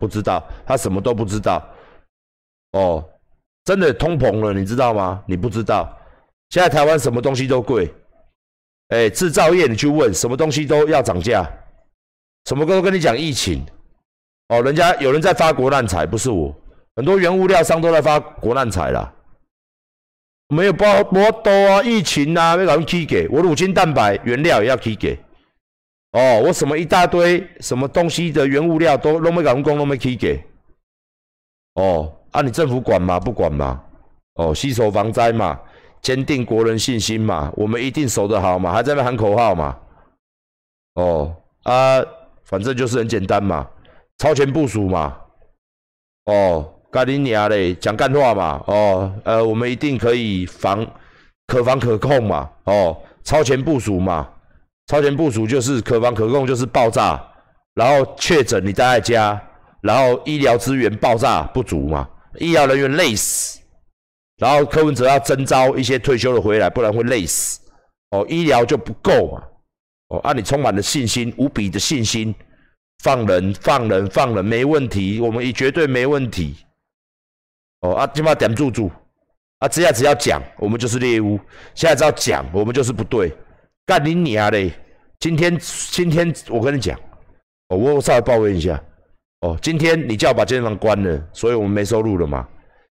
[0.00, 1.62] 不知道，他什么都不知道。
[2.72, 3.04] 哦，
[3.64, 5.22] 真的通膨了，你知道吗？
[5.26, 5.96] 你不知道，
[6.48, 7.92] 现在台湾什么东西都贵。
[8.88, 11.48] 哎，制造业你去问，什么东西都要涨价，
[12.46, 13.64] 什么都跟你讲疫情。
[14.48, 16.52] 哦，人家有人在发国难财，不是我，
[16.96, 19.12] 很多原物料商都在发国难财啦。
[20.48, 25.16] 没有包摩多啊，疫情啊，要搞人起给，我乳清蛋白原料也要起给。
[26.12, 30.42] 哦，我什么一大堆什么东西的原物料都都没搞人工，都没起给。
[31.74, 33.20] 哦，啊，你政府管吗？
[33.20, 33.82] 不管吗？
[34.34, 35.58] 哦，携手防灾嘛，
[36.02, 39.78] 坚定国人信心嘛，我们一定守得好嘛，还在那喊口号嘛。
[40.94, 42.00] 哦，啊，
[42.44, 43.68] 反正就是很简单嘛，
[44.18, 45.16] 超前部署嘛。
[46.26, 46.74] 哦。
[46.92, 50.84] 干你娘嘞，讲干话嘛，哦，呃，我们一定可以防，
[51.46, 54.28] 可防可控嘛，哦，超前部署嘛，
[54.90, 57.24] 超前部署就是可防可控，就是爆炸，
[57.74, 59.40] 然后确诊你待在家，
[59.82, 62.08] 然后医疗资源爆炸不足嘛，
[62.40, 63.60] 医疗人员累死，
[64.38, 67.60] 然后柯文哲要征召一些退休的回来，不然会累死，
[68.10, 69.44] 哦，医疗就不够嘛，
[70.08, 72.34] 哦，啊，你充满了信心，无比的信心，
[73.04, 76.56] 放人放人放人没问题，我们也绝对没问题。
[77.82, 78.90] 哦啊，起码点住住
[79.60, 79.68] 啊！
[79.68, 81.38] 这下只要讲，我们就是猎物。
[81.76, 83.32] 现在只要讲，我们就是不对。
[83.90, 84.72] 干你娘嘞！
[85.18, 86.96] 今天今天我跟你讲，
[87.70, 88.80] 哦，我稍微抱怨一下。
[89.40, 92.46] 哦，今天你叫我把健身房关了，所以我们没收入了嘛。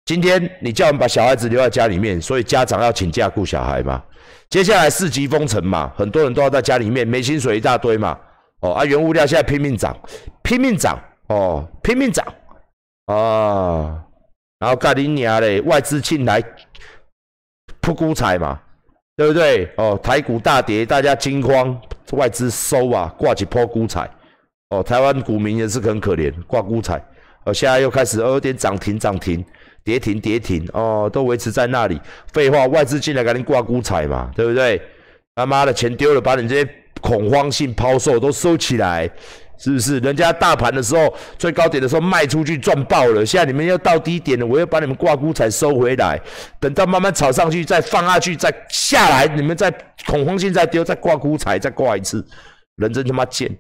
[0.05, 4.01] 今天你叫我们把小孩子留在家里面，所以家长要请假顾小孩嘛。
[4.49, 8.17] 接下来四级封城嘛，很多人都要在家里面，没薪水一大堆嘛。
[8.61, 9.99] 哦啊，原物料现在拼命涨，
[10.45, 12.25] 拼命涨哦，拼命涨
[13.07, 14.01] 啊！
[14.61, 16.41] 然后盖林尼嘞，外资进来
[17.81, 18.61] 铺股彩嘛，
[19.17, 19.69] 对不对？
[19.77, 21.81] 哦，台股大跌，大家惊慌，
[22.13, 24.11] 外资收啊，挂起破股彩。
[24.71, 27.01] 哦，台湾股民也是很可怜，挂股彩。
[27.45, 29.45] 哦，现在又开始有点涨停涨停，
[29.85, 32.01] 跌停跌停，哦，都维持在那里。
[32.33, 34.81] 废话，外资进来赶紧挂股彩嘛，对不对？
[35.37, 36.69] 他妈的钱丢了，把你这些
[37.01, 39.09] 恐慌性抛售都收起来。
[39.57, 43.25] 是不是人家大盘的时候最高点的时候卖出去赚爆了？
[43.25, 46.21] 现在你们要到低点了，我要把你们挂估才收回来。
[46.59, 49.71] 等到慢慢炒上去，再放下去，再下来，你们再
[50.07, 52.27] 恐慌性再丢，再挂估彩再挂一次，
[52.77, 53.57] 人真他妈贱。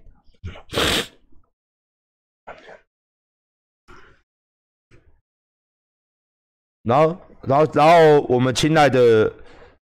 [6.82, 9.32] 然后，然后，然后我们亲爱的。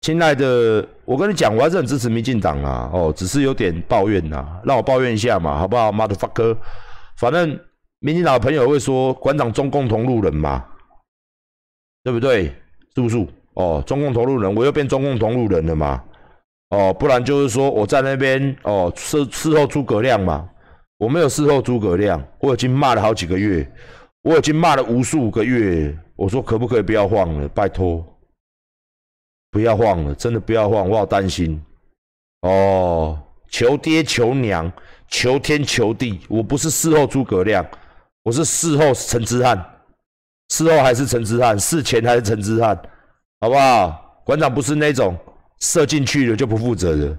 [0.01, 6.57] 亲爱的，我跟你讲，我还是很支持民进党啊，哦，只是有点抱怨呐，让我抱怨一下嘛，好不好，motherfucker？
[7.17, 7.59] 反正
[7.99, 10.65] 民进党的朋友会说，馆长中共同路人嘛，
[12.03, 12.45] 对不对？
[12.95, 13.27] 是不是？
[13.53, 16.03] 哦，中共同路人，我又变中共同路人了嘛？
[16.71, 20.49] 哦，不然就是说我在那边哦，事事后诸葛亮嘛，
[20.97, 23.71] 我没有事后诸葛亮，我已经骂了好几个月，
[24.23, 28.03] 我已经骂了无数个月，我说可不可以不要晃了，拜托。
[29.51, 31.61] 不要晃了，真的不要晃，我好担心。
[32.41, 33.19] 哦，
[33.49, 34.71] 求爹求娘，
[35.09, 37.63] 求天求地，我不是事后诸葛亮，
[38.23, 39.63] 我是事后陈之汉，
[40.49, 42.75] 事后还是陈之汉，事前还是陈之汉，
[43.41, 44.23] 好不好？
[44.23, 45.17] 馆长不是那种
[45.59, 47.17] 射进去了就不负责的，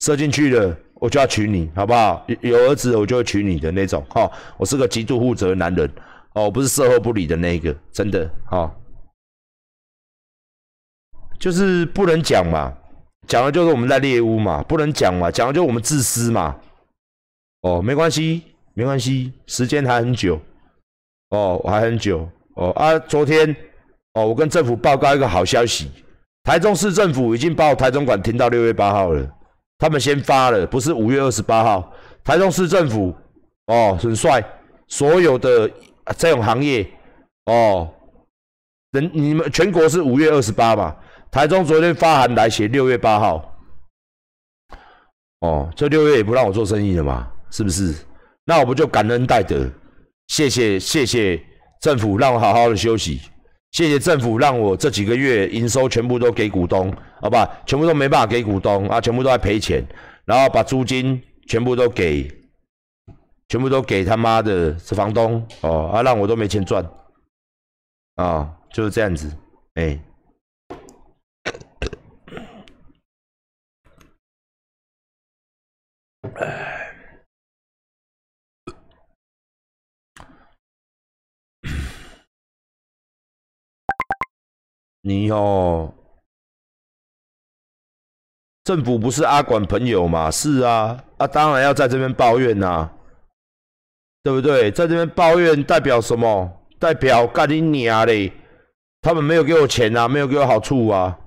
[0.00, 2.24] 射进去了我就要娶你，好不好？
[2.42, 4.04] 有儿子我就会娶你的那种。
[4.08, 5.90] 哈，我是个极度负责的男人，
[6.34, 8.72] 哦，我不是事后不理的那个，真的，哈。
[11.46, 12.72] 就是不能讲嘛，
[13.28, 16.56] 讲的就是我们在猎屋嘛，不能讲嘛，讲的就是我们自私嘛。
[17.60, 18.42] 哦，没关系，
[18.74, 20.40] 没关系，时间还很久。
[21.30, 22.28] 哦，还很久。
[22.56, 23.54] 哦啊，昨天
[24.14, 25.88] 哦，我跟政府报告一个好消息，
[26.42, 29.24] 台中市政府已经把我台中馆停到六月八号了。
[29.78, 31.92] 他们先发了，不是五月二十八号。
[32.24, 33.14] 台中市政府
[33.66, 34.44] 哦，很帅，
[34.88, 35.70] 所有的
[36.18, 36.84] 这种行业
[37.44, 37.88] 哦，
[38.90, 40.96] 人你们全国是五月二十八吧？
[41.36, 43.58] 台中昨天发函来写六月八号，
[45.40, 47.94] 哦，这六月也不让我做生意了嘛，是不是？
[48.46, 49.70] 那我不就感恩戴德？
[50.28, 51.38] 谢谢谢谢
[51.82, 53.20] 政府让我好好的休息，
[53.72, 56.90] 谢谢政府让我这几个月营收全部都给股东，
[57.20, 57.46] 好吧？
[57.66, 59.84] 全部都没办法给股东啊，全部都在赔钱，
[60.24, 62.34] 然后把租金全部都给，
[63.50, 66.82] 全部都给他妈的房东哦，啊，让我都没钱赚，
[68.14, 69.30] 啊，就是这样子，
[69.74, 70.00] 哎。
[76.38, 76.92] 哎，
[85.00, 85.94] 你哦，
[88.64, 90.30] 政府不是阿管朋友嘛？
[90.30, 92.90] 是啊，啊，当然要在这边抱怨呐，
[94.22, 94.70] 对不对？
[94.70, 96.52] 在这边抱怨代表什么？
[96.78, 98.30] 代表干你娘嘞！
[99.00, 101.18] 他们没有给我钱啊，没有给我好处啊，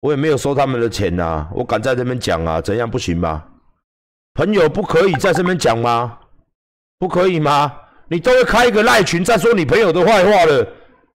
[0.00, 3.52] 我也没有收他们的钱呐，我敢在这边讲啊，怎样不行吗？
[4.36, 6.18] 朋友不可以在这边讲吗？
[6.98, 7.72] 不可以吗？
[8.08, 10.66] 你都会开一个赖群在说你朋友的坏话了，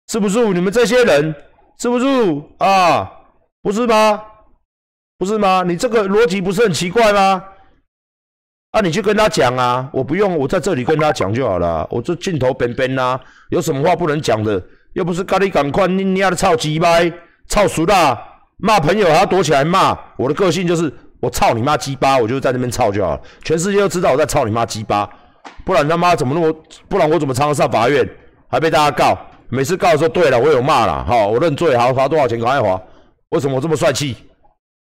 [0.09, 0.45] 是不是？
[0.53, 1.35] 你们这些人
[1.79, 2.07] 是不是
[2.59, 3.11] 啊？
[3.63, 4.23] 不是吗？
[5.19, 5.65] 不是吗？
[5.67, 7.43] 你这个逻辑不是很奇怪吗？
[8.73, 11.87] 啊，你去跟他讲啊，我不用，我在这里跟他讲就好了。
[11.91, 14.63] 我这镜头边边呐，有什么话不能讲的？
[14.93, 17.11] 又不是咖喱赶快，你你丫的操鸡掰，
[17.49, 18.19] 操熟啦！
[18.59, 19.99] 骂朋友还要躲起来骂。
[20.17, 20.93] 我的个性就是，
[21.27, 23.21] 我操你妈鸡巴，我就在那边操就好了。
[23.43, 25.11] 全世界都知道我在操你妈鸡巴。
[25.65, 26.57] 不然他妈怎么那么？
[26.89, 28.09] 不然我怎么常常上法院，
[28.49, 29.19] 还被大家告？
[29.49, 32.39] 每次告的时候，对了，我有骂了，好，我认罪，好，罚多少钱？
[32.39, 32.81] 赶快罚。
[33.31, 34.17] 为什么我这么帅气？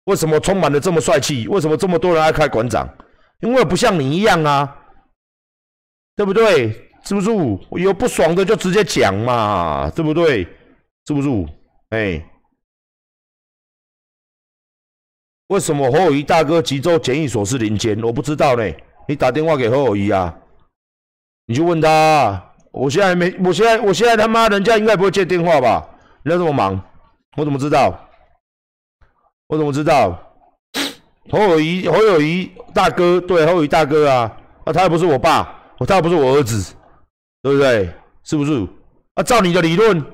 [0.04, 1.48] 为什么充满了这么帅气？
[1.48, 2.86] 为什么这么多人爱开馆长？
[3.40, 4.76] 因为不像你一样啊，
[6.14, 6.90] 对不对？
[7.04, 7.30] 是不是？
[7.82, 10.46] 有不爽的就直接讲嘛，对不对？
[11.06, 11.28] 是不是？
[11.88, 12.22] 哎，
[15.49, 17.99] 为什么侯友谊大哥吉州检疫所是林间？
[18.03, 18.65] 我不知道呢。
[19.06, 20.35] 你打电话给侯友谊啊，
[21.47, 22.45] 你就问他。
[22.71, 25.89] 我现在没，我现在，我现在他妈人家应该不会接电话吧？
[26.23, 26.79] 人家这么忙，
[27.37, 27.99] 我怎么知道？
[29.49, 30.23] 我怎么知道？
[31.31, 36.75] 侯友谊，侯友谊大哥，对，侯友谊大哥啊，啊，他又不是我爸，他又不是我儿子，
[37.43, 37.91] 对不对？
[38.23, 38.67] 是不是？
[39.15, 40.05] 啊，照你的理论，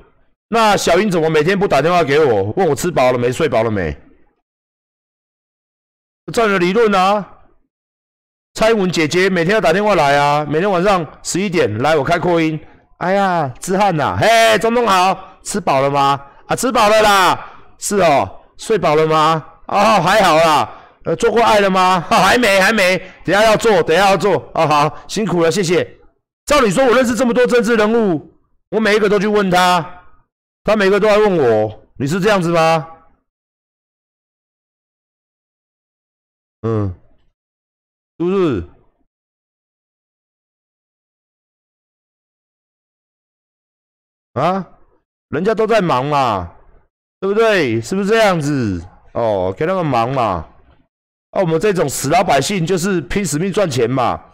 [0.47, 3.95] 那小英怎么每天不打电话给我，问我吃饱了没，睡饱了没？
[6.33, 7.25] 照你的理论啊。
[8.53, 12.59] 蔡英文姐姐每天要打电话来啊，每天晚上十一点来我开扩音。
[12.97, 16.19] 哎呀，志汉呐，嘿，中中好，吃饱了吗？
[16.47, 17.45] 啊，吃饱了啦。
[17.77, 19.45] 是哦，睡饱了吗？
[19.67, 20.69] 哦，还好啦。
[21.03, 22.03] 呃，做过爱了吗？
[22.09, 22.97] 还没，还没。
[23.25, 24.49] 等下要做，等下要做。
[24.53, 25.85] 哦，好，辛苦了，谢谢。
[26.45, 28.31] 照理说，我认识这么多政治人物，
[28.71, 29.85] 我每一个都去问他，
[30.63, 32.87] 他每个都来问我，你是这样子吗？
[36.65, 36.91] 嗯。
[38.17, 38.63] 是不是？
[44.33, 44.79] 啊，
[45.29, 46.55] 人家都在忙嘛，
[47.19, 47.79] 对不对？
[47.81, 48.81] 是不是这样子？
[49.13, 50.49] 哦，给他们忙嘛。
[51.31, 54.33] 啊，我们这种死老百姓就是拼死命赚钱嘛，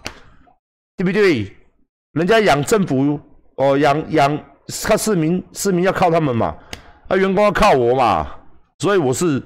[0.96, 1.56] 对不对？
[2.14, 3.20] 人家养政府，
[3.58, 4.38] 哦，养养
[4.84, 6.56] 靠市民，市民要靠他们嘛，
[7.08, 8.40] 啊，员工要靠我嘛，
[8.78, 9.40] 所以我是，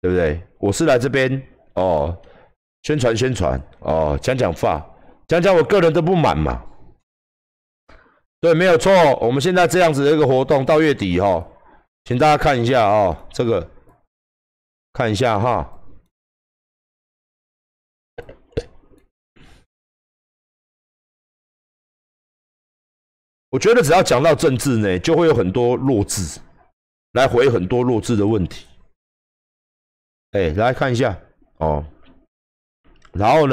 [0.00, 0.46] 对不对？
[0.62, 1.42] 我是来这边，
[1.74, 2.16] 哦。
[2.84, 4.84] 宣传宣传哦，讲讲话，
[5.28, 6.64] 讲讲我个人的不满嘛。
[8.40, 8.92] 对，没有错。
[9.20, 11.46] 我们现在这样子的一个活动到月底哈，
[12.04, 13.70] 请大家看一下哦，这个
[14.92, 15.78] 看一下哈。
[23.50, 26.40] 我觉得只要讲到政治呢，就会有很多弱智
[27.12, 28.66] 来回很多弱智的问题。
[30.32, 31.16] 哎，来看一下
[31.58, 31.84] 哦。
[33.12, 33.50] 然后呢？